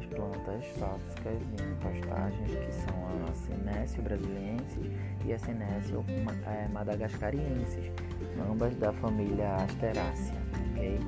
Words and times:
duas 0.00 0.06
plantas 0.06 0.64
tóxicas 0.78 1.42
em 1.42 1.74
pastagens, 1.76 2.50
que 2.50 2.72
são 2.72 2.94
a 3.28 3.32
Sinécio 3.34 4.02
brasiliensis 4.02 4.90
e 5.24 5.32
a 5.32 5.38
Sinécio 5.38 6.04
é, 6.46 6.68
madagascariensis, 6.68 7.92
ambas 8.50 8.74
da 8.76 8.92
família 8.92 9.56
Asterácea, 9.56 10.36
ok? 10.70 11.00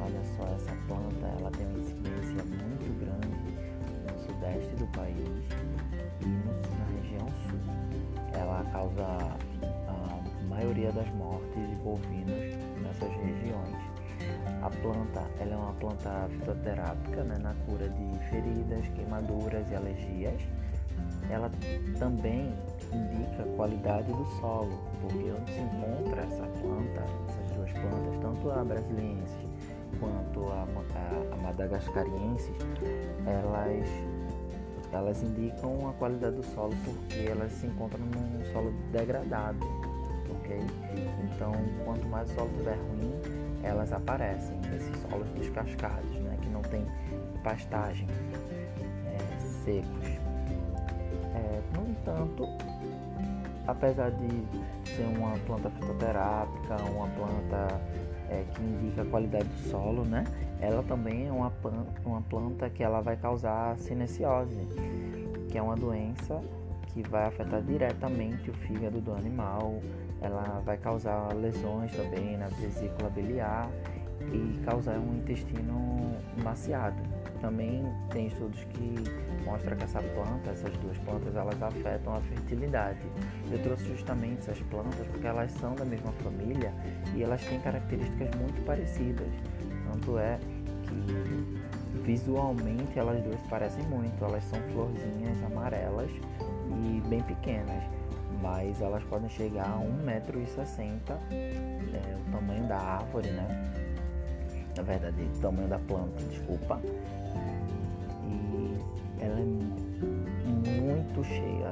Olha 0.00 0.24
só, 0.36 0.54
essa 0.54 0.76
planta 0.86 1.26
ela 1.38 1.50
tem 1.52 1.66
uma 1.66 1.78
incidência 1.78 2.44
muito 2.44 2.98
grande 2.98 3.54
no 4.12 4.18
sudeste 4.18 4.74
do 4.76 4.86
país 4.88 5.28
e 6.20 6.26
na 6.26 6.84
região 7.00 7.28
sul. 7.48 7.60
Ela 8.34 8.64
causa 8.72 9.04
a 9.88 10.48
maioria 10.48 10.92
das 10.92 11.08
mortes 11.14 11.68
de 11.68 11.76
bovinos 11.76 12.56
nessas 12.82 13.10
regiões. 13.10 14.03
A 14.62 14.70
planta 14.70 15.22
ela 15.38 15.52
é 15.52 15.56
uma 15.56 15.72
planta 15.74 16.28
fitoterápica 16.30 17.22
né, 17.24 17.36
na 17.38 17.54
cura 17.66 17.88
de 17.88 18.18
feridas, 18.30 18.88
queimaduras 18.94 19.70
e 19.70 19.74
alergias. 19.74 20.40
Ela 21.30 21.50
também 21.98 22.54
indica 22.92 23.42
a 23.42 23.56
qualidade 23.56 24.12
do 24.12 24.24
solo, 24.40 24.78
porque 25.00 25.32
onde 25.32 25.52
se 25.52 25.60
encontra 25.60 26.22
essa 26.22 26.46
planta, 26.60 27.04
essas 27.28 27.50
duas 27.56 27.72
plantas, 27.72 28.20
tanto 28.20 28.50
a 28.50 28.64
brasiliense 28.64 29.54
quanto 29.98 30.48
a, 30.50 30.66
a, 30.94 31.34
a 31.34 31.36
madagascariensis, 31.36 32.56
elas, 33.26 33.88
elas 34.92 35.22
indicam 35.22 35.88
a 35.88 35.92
qualidade 35.94 36.36
do 36.36 36.42
solo 36.54 36.74
porque 36.84 37.28
elas 37.28 37.52
se 37.52 37.66
encontram 37.66 38.00
num 38.00 38.52
solo 38.52 38.72
degradado, 38.92 39.64
ok? 40.30 40.60
Então, 41.24 41.52
quanto 41.84 42.06
mais 42.06 42.30
o 42.30 42.34
solo 42.34 42.50
estiver 42.50 42.76
ruim, 42.76 43.43
elas 43.64 43.92
aparecem 43.92 44.56
nesses 44.70 44.96
solos 44.98 45.28
descascados, 45.30 46.10
né, 46.20 46.36
que 46.40 46.48
não 46.48 46.62
tem 46.62 46.86
pastagem 47.42 48.06
é, 49.06 49.40
secos. 49.64 50.08
É, 51.34 51.60
no 51.76 51.88
entanto, 51.88 52.46
apesar 53.66 54.10
de 54.10 54.90
ser 54.94 55.06
uma 55.16 55.36
planta 55.46 55.70
fitoterápica, 55.70 56.76
uma 56.94 57.08
planta 57.08 57.80
é, 58.30 58.44
que 58.54 58.62
indica 58.62 59.02
a 59.02 59.06
qualidade 59.06 59.48
do 59.48 59.70
solo, 59.70 60.04
né, 60.04 60.24
ela 60.60 60.82
também 60.82 61.26
é 61.26 61.32
uma, 61.32 61.52
uma 62.04 62.20
planta 62.22 62.68
que 62.70 62.82
ela 62.82 63.00
vai 63.00 63.16
causar 63.16 63.76
cinesiose, 63.78 64.68
que 65.48 65.58
é 65.58 65.62
uma 65.62 65.76
doença 65.76 66.40
que 66.92 67.02
vai 67.08 67.24
afetar 67.24 67.60
diretamente 67.62 68.50
o 68.50 68.54
fígado 68.54 69.00
do 69.00 69.12
animal, 69.12 69.82
ela 70.20 70.62
vai 70.64 70.76
causar 70.76 71.34
lesões 71.34 71.92
também 71.92 72.36
na 72.36 72.48
vesícula 72.48 73.10
biliar 73.10 73.70
e 74.32 74.58
causar 74.64 74.98
um 74.98 75.16
intestino 75.16 76.16
maciado. 76.42 76.96
Também 77.40 77.84
tem 78.10 78.28
estudos 78.28 78.64
que 78.64 78.94
mostram 79.44 79.76
que 79.76 79.84
essa 79.84 80.00
planta, 80.00 80.50
essas 80.50 80.72
duas 80.78 80.96
plantas, 80.98 81.36
elas 81.36 81.62
afetam 81.62 82.14
a 82.14 82.20
fertilidade. 82.20 83.00
Eu 83.50 83.62
trouxe 83.62 83.84
justamente 83.84 84.38
essas 84.38 84.58
plantas 84.62 85.06
porque 85.08 85.26
elas 85.26 85.50
são 85.52 85.74
da 85.74 85.84
mesma 85.84 86.12
família 86.12 86.72
e 87.14 87.22
elas 87.22 87.44
têm 87.44 87.60
características 87.60 88.30
muito 88.36 88.64
parecidas. 88.64 89.28
Tanto 89.92 90.18
é 90.18 90.38
que 90.84 92.00
visualmente 92.02 92.98
elas 92.98 93.22
duas 93.22 93.40
parecem 93.48 93.84
muito. 93.84 94.24
Elas 94.24 94.44
são 94.44 94.58
florzinhas 94.72 95.42
amarelas 95.44 96.10
e 96.10 97.08
bem 97.08 97.20
pequenas 97.22 97.84
mas 98.44 98.78
elas 98.82 99.02
podem 99.04 99.28
chegar 99.30 99.64
a 99.64 99.78
1,60m, 99.78 101.00
é, 101.32 102.16
o 102.28 102.30
tamanho 102.30 102.68
da 102.68 102.76
árvore, 102.76 103.30
né? 103.30 103.72
Na 104.76 104.82
verdade, 104.82 105.16
o 105.22 105.40
tamanho 105.40 105.66
da 105.68 105.78
planta, 105.78 106.22
desculpa. 106.24 106.78
E 108.22 108.78
ela 109.18 109.40
é 109.40 109.44
muito 109.44 111.24
cheia, 111.24 111.70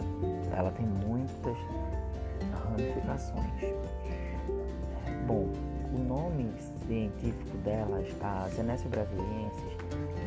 ela 0.57 0.71
tem 0.71 0.87
muitas 0.87 1.59
ramificações. 2.65 3.75
Bom, 5.27 5.51
o 5.93 5.99
nome 5.99 6.51
científico 6.87 7.59
delas, 7.59 8.09
a 8.23 8.49
Senécia 8.49 8.89
brasiliensis, 8.89 9.77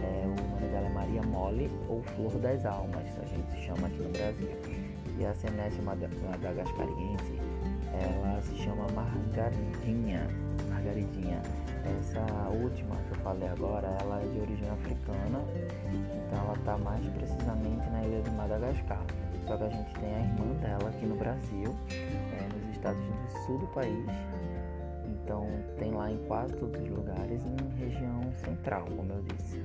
é, 0.04 0.26
o 0.26 0.52
nome 0.52 0.68
dela 0.68 0.86
é 0.86 0.94
Maria 0.94 1.24
Mole 1.24 1.72
ou 1.90 2.04
Flor 2.04 2.34
das 2.34 2.64
Almas, 2.68 3.04
a 3.20 3.26
gente 3.26 3.66
chama 3.66 3.88
aqui 3.88 3.98
no 3.98 4.10
Brasil 4.10 4.85
e 5.18 5.26
a 5.26 5.34
Senécia 5.34 5.82
madagascariense, 5.82 7.40
ela 7.94 8.42
se 8.42 8.56
chama 8.58 8.88
margaridinha. 8.94 10.28
Margaridinha. 10.70 11.42
Essa 12.00 12.50
última 12.50 12.96
que 12.96 13.12
eu 13.12 13.18
falei 13.24 13.48
agora, 13.48 13.88
ela 14.02 14.22
é 14.22 14.28
de 14.28 14.40
origem 14.40 14.70
africana, 14.70 15.40
então 15.94 16.40
ela 16.44 16.54
está 16.54 16.78
mais 16.78 17.06
precisamente 17.10 17.90
na 17.90 18.04
ilha 18.04 18.22
de 18.22 18.32
Madagascar. 18.32 19.04
Só 19.48 19.56
que 19.58 19.64
a 19.64 19.70
gente 19.70 19.94
tem 20.00 20.16
a 20.16 20.20
irmã 20.20 20.54
dela 20.60 20.90
aqui 20.90 21.06
no 21.06 21.16
Brasil, 21.16 21.76
é, 21.92 22.48
nos 22.58 22.76
estados 22.76 23.00
do 23.00 23.46
sul 23.46 23.60
do 23.60 23.68
país. 23.68 24.06
Então 25.06 25.48
tem 25.78 25.92
lá 25.92 26.12
em 26.12 26.18
quase 26.28 26.54
todos 26.56 26.82
os 26.82 26.90
lugares 26.90 27.42
em 27.46 27.78
região 27.78 28.22
central, 28.44 28.86
como 28.96 29.12
eu 29.14 29.22
disse 29.22 29.64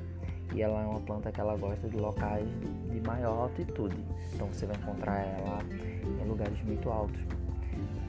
e 0.53 0.62
ela 0.62 0.83
é 0.83 0.87
uma 0.87 1.00
planta 1.00 1.31
que 1.31 1.41
ela 1.41 1.56
gosta 1.56 1.88
de 1.88 1.97
locais 1.97 2.49
de 2.91 3.00
maior 3.06 3.43
altitude. 3.43 3.97
Então 4.34 4.49
você 4.49 4.66
vai 4.66 4.77
encontrar 4.77 5.21
ela 5.21 5.59
em 6.22 6.28
lugares 6.28 6.61
muito 6.65 6.91
altos, 6.91 7.21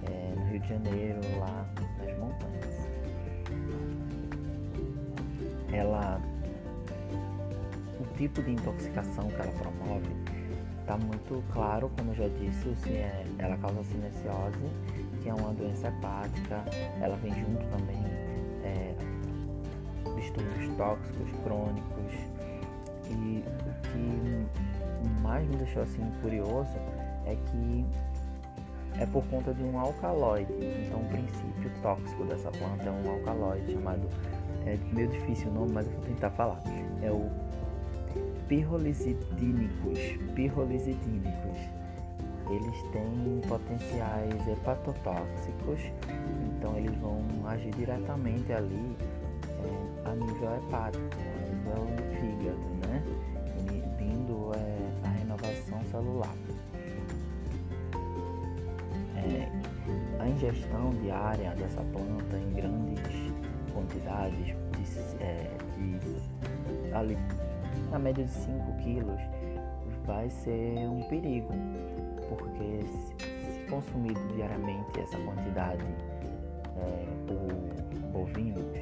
é, 0.03 0.34
no 0.35 0.46
Rio 0.47 0.59
de 0.59 0.69
Janeiro, 0.69 1.19
lá 1.40 1.68
nas 2.00 2.18
montanhas. 2.18 2.90
Ela, 5.72 6.22
o 8.00 8.18
tipo 8.18 8.41
de 8.41 8.51
intoxicação 8.51 9.28
que 9.28 9.35
ela 9.35 9.51
promove 9.53 10.09
está 10.80 10.97
muito 10.97 11.44
claro, 11.53 11.90
como 11.97 12.12
eu 12.12 12.16
já 12.16 12.28
disse, 12.28 12.75
se 12.75 12.90
ela 13.38 13.56
causa 13.57 13.84
cinesiose, 13.84 14.57
que 15.22 15.30
é 15.30 15.34
uma 15.34 15.53
doença 15.53 15.88
hepática. 15.88 16.63
Ela 17.00 17.16
vem 17.18 17.31
junto 17.34 17.66
também 17.68 18.03
é, 18.63 18.96
distúrbios 20.31 20.75
tóxicos 20.78 21.31
crônicos, 21.44 22.14
e 23.09 23.44
o 23.46 23.81
que 23.90 25.22
mais 25.22 25.47
me 25.47 25.58
deixou 25.58 25.84
assim 25.84 26.09
curioso 26.22 26.72
é 27.25 27.36
que 27.36 27.86
é 29.00 29.06
por 29.06 29.24
conta 29.25 29.53
de 29.53 29.64
um 29.64 29.80
alcaloide. 29.80 30.52
Então, 30.53 31.00
o 31.00 31.06
princípio 31.06 31.72
tóxico 31.81 32.24
dessa 32.25 32.52
planta 32.52 32.84
é 32.84 32.92
um 32.92 33.12
alcaloide 33.12 33.74
chamado, 33.74 34.08
é 34.66 34.78
meio 34.94 35.08
difícil 35.08 35.50
o 35.50 35.53
nome, 35.53 35.72
mas 35.74 35.88
eu 35.88 35.94
vou 35.94 36.03
tentar 36.03 36.30
falar. 36.31 36.62
É 37.02 37.12
o 37.12 37.30
pirrolizidínicos. 38.48 40.00
Pirrolizidínicos. 40.36 41.58
Eles 42.50 42.81
têm 42.92 43.42
potenciais 43.48 44.48
hepatotóxicos, 44.48 45.80
então 46.50 46.78
eles 46.78 46.94
vão 46.98 47.24
agir 47.46 47.72
diretamente 47.72 48.52
ali 48.52 48.98
a 50.11 50.16
nível 50.16 50.55
hepático, 50.57 51.05
a 51.16 51.49
nível 51.49 51.85
do 51.95 52.03
fígado 52.19 52.72
né? 52.88 53.03
Inibindo 53.59 54.51
é, 54.55 55.07
a 55.07 55.11
renovação 55.11 55.81
celular. 55.89 56.35
É, 59.16 59.47
a 60.19 60.27
ingestão 60.27 60.89
diária 61.01 61.51
dessa 61.55 61.81
planta 61.81 62.38
em 62.38 62.53
grandes 62.53 63.33
quantidades, 63.73 64.47
de, 64.47 65.23
é, 65.23 65.50
de, 65.77 66.94
ali, 66.94 67.17
na 67.89 68.00
média 68.00 68.25
de 68.25 68.31
5 68.31 68.77
quilos, 68.83 69.21
vai 70.05 70.29
ser 70.29 70.89
um 70.89 71.03
perigo, 71.03 71.53
porque 72.27 72.86
se, 72.86 73.53
se 73.53 73.59
consumido 73.69 74.19
diariamente 74.36 75.00
essa 75.00 75.18
quantidade 75.19 75.86
é, 76.77 77.06
por 77.27 78.12
bovinos, 78.12 78.77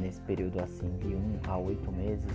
nesse 0.00 0.20
período 0.22 0.60
assim 0.60 0.90
de 0.98 1.08
1 1.08 1.18
um 1.18 1.38
a 1.48 1.58
8 1.58 1.92
meses, 1.92 2.30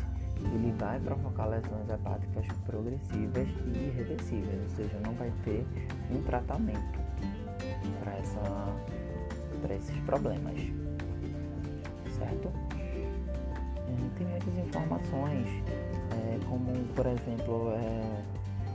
ele 0.53 0.73
vai 0.77 0.99
provocar 0.99 1.45
lesões 1.47 1.89
hepáticas 1.89 2.45
progressivas 2.65 3.47
e 3.73 3.77
irreversíveis, 3.77 4.61
ou 4.63 4.69
seja, 4.69 4.99
não 5.03 5.13
vai 5.13 5.31
ter 5.43 5.65
um 6.11 6.21
tratamento 6.23 6.99
para 9.61 9.75
esses 9.75 9.97
problemas, 10.01 10.59
certo? 12.17 12.51
Tem 14.17 14.27
muitas 14.27 14.57
informações, 14.57 15.47
é, 16.11 16.39
como 16.47 16.71
por 16.95 17.05
exemplo, 17.05 17.73
é, 17.75 18.23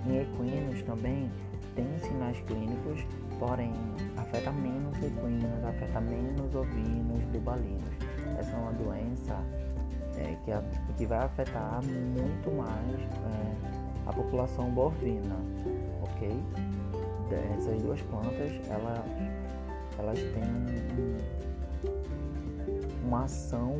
em 0.06 0.20
equinos 0.20 0.82
também 0.82 1.30
tem 1.74 1.86
sinais 2.00 2.38
clínicos, 2.40 3.06
porém 3.38 3.72
afeta 4.30 4.52
menos 4.52 4.96
equinos, 4.98 5.64
afeta 5.64 6.00
menos 6.00 6.54
ovinos, 6.54 7.22
bubalinos. 7.32 7.90
Essa 8.38 8.52
é 8.52 8.56
uma 8.56 8.72
doença 8.72 9.36
é, 10.16 10.36
que, 10.44 10.94
que 10.96 11.06
vai 11.06 11.18
afetar 11.18 11.80
muito 11.84 12.50
mais 12.52 13.00
é, 13.00 14.06
a 14.06 14.12
população 14.12 14.70
bovina, 14.70 15.36
ok? 16.02 16.42
Essas 17.56 17.82
duas 17.82 18.00
plantas, 18.02 18.52
ela, 18.68 19.04
elas 19.98 20.18
têm 20.18 21.50
uma 23.04 23.24
ação 23.24 23.76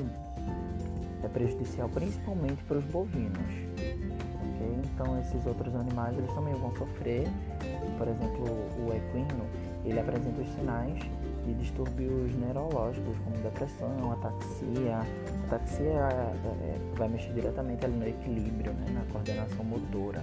é 1.23 1.29
prejudicial 1.29 1.89
principalmente 1.89 2.63
para 2.65 2.79
os 2.79 2.85
bovinos. 2.87 3.39
Okay? 3.77 4.81
Então 4.95 5.19
esses 5.21 5.45
outros 5.47 5.75
animais 5.75 6.17
eles 6.17 6.33
também 6.33 6.55
vão 6.55 6.75
sofrer. 6.77 7.29
Por 7.99 8.09
exemplo, 8.09 8.45
o 8.87 8.93
equino 8.95 9.70
ele 9.85 9.99
apresenta 9.99 10.41
os 10.41 10.49
sinais 10.51 10.99
de 11.47 11.55
distúrbios 11.55 12.35
neurológicos 12.37 13.17
como 13.25 13.37
depressão, 13.39 14.13
ataxia. 14.13 15.01
Ataxia 15.47 15.85
é, 15.85 16.33
é, 16.65 16.79
vai 16.97 17.09
mexer 17.09 17.33
diretamente 17.33 17.85
ali 17.85 17.97
no 17.97 18.07
equilíbrio, 18.07 18.73
né? 18.73 18.87
na 18.93 19.13
coordenação 19.13 19.65
motora. 19.65 20.23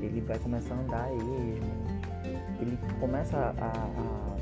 Ele 0.00 0.20
vai 0.20 0.38
começar 0.38 0.74
a 0.74 0.78
andar 0.78 1.08
esmo, 1.14 1.58
ele 2.60 2.78
começa 3.00 3.36
a, 3.36 3.66
a 3.66 4.36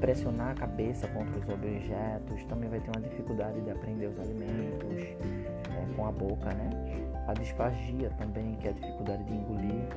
pressionar 0.00 0.50
a 0.50 0.54
cabeça 0.54 1.08
contra 1.08 1.38
os 1.38 1.48
objetos, 1.48 2.44
também 2.48 2.68
vai 2.68 2.80
ter 2.80 2.90
uma 2.90 3.00
dificuldade 3.00 3.60
de 3.60 3.70
aprender 3.70 4.06
os 4.06 4.18
alimentos 4.18 5.02
é, 5.70 5.94
com 5.96 6.06
a 6.06 6.12
boca, 6.12 6.52
né? 6.52 6.70
A 7.26 7.32
disfagia 7.32 8.10
também, 8.18 8.54
que 8.56 8.68
é 8.68 8.70
a 8.70 8.74
dificuldade 8.74 9.24
de 9.24 9.32
engolir 9.32 9.88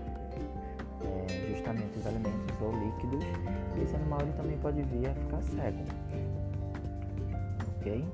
é, 1.07 1.55
justamente 1.55 1.97
os 1.97 2.07
alimentos 2.07 2.61
ou 2.61 2.71
líquidos. 2.71 3.23
E 3.77 3.81
esse 3.81 3.95
animal 3.95 4.21
ele 4.21 4.33
também 4.33 4.57
pode 4.57 4.81
vir 4.83 5.09
a 5.09 5.13
ficar 5.13 5.41
cego, 5.41 5.83
ok? 7.77 8.05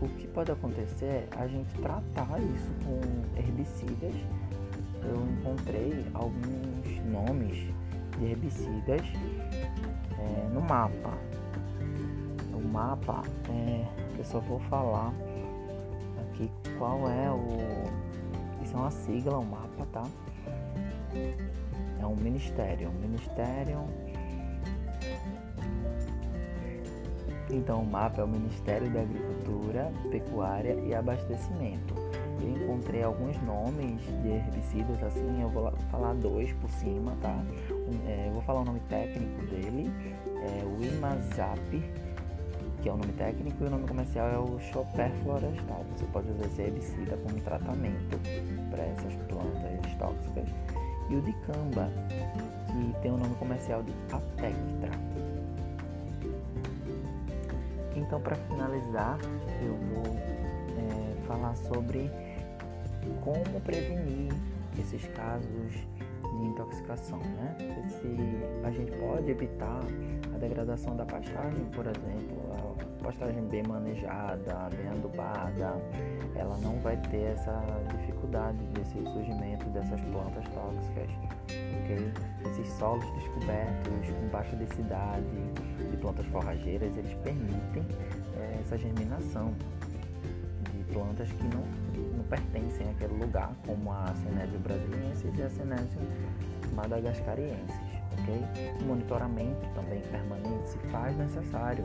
O 0.00 0.08
que 0.08 0.26
pode 0.28 0.52
acontecer 0.52 1.06
é 1.06 1.28
a 1.36 1.46
gente 1.46 1.72
tratar 1.80 2.38
isso 2.40 2.70
com 2.84 3.38
herbicidas. 3.38 4.14
Eu 5.02 5.16
encontrei 5.38 6.04
alguns 6.14 7.04
nomes 7.10 7.72
de 8.18 8.24
herbicidas 8.24 9.02
é, 10.18 10.48
no 10.52 10.60
mapa. 10.60 11.12
O 12.52 12.68
mapa, 12.68 13.22
é, 13.50 13.86
eu 14.18 14.24
só 14.24 14.40
vou 14.40 14.58
falar 14.60 15.12
aqui 16.34 16.50
qual 16.78 17.08
é 17.08 17.30
o. 17.30 18.62
Isso 18.62 18.74
é 18.74 18.78
uma 18.78 18.90
sigla, 18.90 19.38
um 19.38 19.44
mapa, 19.44 19.86
tá? 19.92 20.04
É 22.04 22.06
um 22.06 22.16
ministério. 22.16 22.90
Um 22.90 23.00
ministério. 23.00 23.84
Então, 27.50 27.80
o 27.80 27.86
mapa 27.86 28.20
é 28.20 28.24
o 28.24 28.28
Ministério 28.28 28.90
da 28.90 29.00
Agricultura, 29.00 29.90
Pecuária 30.10 30.74
e 30.74 30.94
Abastecimento. 30.94 31.94
Eu 32.42 32.50
encontrei 32.50 33.02
alguns 33.02 33.40
nomes 33.42 34.02
de 34.22 34.28
herbicidas 34.28 35.02
assim, 35.02 35.40
eu 35.40 35.48
vou 35.48 35.72
falar 35.90 36.14
dois 36.14 36.52
por 36.54 36.68
cima, 36.70 37.16
tá? 37.22 37.42
é, 38.06 38.28
eu 38.28 38.32
vou 38.32 38.42
falar 38.42 38.60
o 38.60 38.64
nome 38.64 38.80
técnico 38.88 39.46
dele, 39.46 39.90
é 40.26 40.64
o 40.64 40.84
Imazap, 40.84 41.82
que 42.82 42.88
é 42.88 42.92
o 42.92 42.96
nome 42.96 43.12
técnico, 43.12 43.64
e 43.64 43.66
o 43.66 43.70
nome 43.70 43.86
comercial 43.86 44.28
é 44.28 44.38
o 44.38 44.58
Chopper 44.58 45.10
Florestal. 45.22 45.84
Você 45.96 46.04
pode 46.06 46.30
usar 46.30 46.46
esse 46.46 46.62
herbicida 46.62 47.16
como 47.18 47.40
tratamento 47.40 48.18
para 48.70 48.82
essas 48.84 49.14
plantas 49.28 49.94
tóxicas. 49.98 50.48
E 51.10 51.16
o 51.16 51.20
Dicamba, 51.20 51.90
que 52.66 53.00
tem 53.02 53.10
o 53.10 53.16
nome 53.16 53.34
comercial 53.36 53.82
de 53.82 53.92
Atectra. 54.12 54.90
Então, 57.94 58.20
para 58.20 58.36
finalizar, 58.36 59.18
eu 59.62 59.76
vou 59.94 60.16
é, 60.16 61.26
falar 61.26 61.54
sobre 61.56 62.10
como 63.22 63.60
prevenir 63.60 64.32
esses 64.78 65.06
casos 65.08 65.72
de 65.72 66.46
intoxicação, 66.46 67.18
né? 67.18 67.56
Se 67.88 68.66
a 68.66 68.70
gente 68.70 68.92
pode 68.92 69.30
evitar 69.30 69.80
a 70.34 70.38
degradação 70.38 70.96
da 70.96 71.04
pastagem, 71.04 71.64
por 71.66 71.86
exemplo, 71.86 72.76
pastagem 73.04 73.44
bem 73.48 73.62
manejada, 73.64 74.70
bem 74.74 74.88
adubada, 74.88 75.76
ela 76.34 76.56
não 76.58 76.78
vai 76.80 76.96
ter 76.96 77.32
essa 77.32 77.62
dificuldade 77.98 78.58
desse 78.68 78.94
surgimento 79.12 79.66
dessas 79.66 80.00
plantas 80.00 80.44
tóxicas, 80.48 81.10
ok? 81.82 82.12
Esses 82.50 82.68
solos 82.72 83.04
descobertos 83.12 84.08
com 84.08 84.28
baixa 84.28 84.56
densidade 84.56 85.26
de 85.90 85.96
plantas 85.98 86.26
forrageiras, 86.26 86.96
eles 86.96 87.14
permitem 87.22 87.86
é, 88.36 88.58
essa 88.60 88.78
germinação 88.78 89.54
de 90.72 90.84
plantas 90.92 91.30
que 91.30 91.44
não 91.44 91.62
pertencem 92.30 92.88
àquele 92.90 93.22
lugar, 93.22 93.52
como 93.66 93.92
a 93.92 94.14
Senésio 94.16 94.58
brasiliensis 94.60 95.38
e 95.38 95.42
a 95.42 95.50
Senésio 95.50 96.00
madagascariensis. 96.74 97.94
Okay? 98.22 98.80
O 98.80 98.84
monitoramento 98.84 99.66
também 99.74 100.00
permanente 100.02 100.70
se 100.70 100.78
faz 100.90 101.16
necessário, 101.16 101.84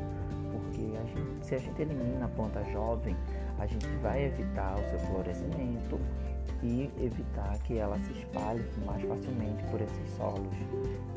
porque 0.59 0.97
a 0.97 1.03
gente, 1.03 1.45
se 1.45 1.55
a 1.55 1.57
gente 1.57 1.81
elimina 1.81 2.25
a 2.25 2.29
planta 2.29 2.63
jovem, 2.71 3.15
a 3.57 3.65
gente 3.65 3.87
vai 4.01 4.25
evitar 4.25 4.75
o 4.75 4.89
seu 4.89 4.99
florescimento 4.99 5.99
e 6.61 6.91
evitar 6.99 7.57
que 7.59 7.77
ela 7.77 7.97
se 7.99 8.11
espalhe 8.13 8.63
mais 8.85 9.01
facilmente 9.03 9.63
por 9.65 9.81
esses 9.81 10.09
solos 10.17 10.53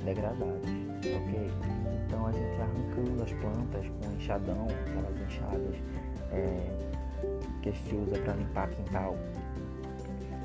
degradados, 0.05 0.69
ok? 1.01 1.51
Então 2.07 2.27
a 2.27 2.33
gente 2.33 2.61
arrancando 2.61 3.23
as 3.23 3.33
plantas 3.33 3.87
com 3.89 4.13
enxadão, 4.17 4.67
aquelas 4.87 5.21
enxadas 5.21 5.77
é, 6.31 6.79
que 7.63 7.69
a 7.69 7.73
gente 7.73 7.95
usa 7.95 8.21
para 8.21 8.35
limpar 8.35 8.69
quintal, 8.71 9.17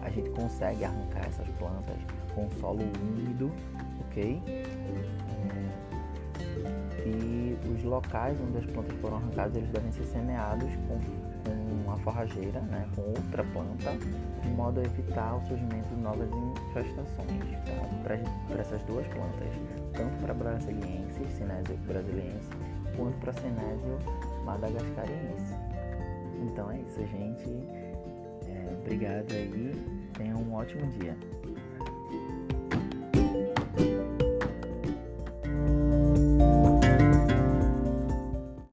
a 0.02 0.10
gente 0.10 0.30
consegue 0.32 0.86
arrancar 0.86 1.28
essas 1.28 1.48
plantas 1.50 1.98
com 2.34 2.50
solo 2.60 2.84
úmido, 3.02 3.52
ok? 4.02 4.42
E 7.06 7.37
os 7.66 7.84
locais 7.84 8.38
onde 8.42 8.58
as 8.58 8.66
plantas 8.66 8.98
foram 9.00 9.18
arrancadas, 9.18 9.56
eles 9.56 9.70
devem 9.70 9.92
ser 9.92 10.04
semeados 10.06 10.70
com, 10.88 11.00
com 11.44 11.86
uma 11.86 11.98
forrageira, 11.98 12.60
né, 12.62 12.88
com 12.96 13.02
outra 13.02 13.44
planta, 13.44 13.98
de 14.42 14.50
modo 14.50 14.80
a 14.80 14.84
evitar 14.84 15.36
o 15.36 15.48
surgimento 15.48 15.88
de 15.90 16.02
novas 16.02 16.30
infestações 16.30 17.44
tá? 17.66 18.20
para 18.50 18.60
essas 18.60 18.82
duas 18.84 19.06
plantas, 19.08 19.50
tanto 19.94 20.16
para 20.22 20.34
brasiliense, 20.34 21.26
Sinésio 21.36 21.78
brasiliense, 21.88 22.50
quanto 22.96 23.18
para 23.20 23.34
Sinésio 23.34 24.00
madagascariense. 24.46 25.56
Então 26.42 26.72
é 26.72 26.80
isso, 26.80 27.00
gente. 27.08 27.50
É, 28.48 28.78
obrigado 28.80 29.32
aí. 29.32 29.72
Tenha 30.14 30.36
um 30.36 30.54
ótimo 30.54 30.86
dia. 31.00 31.16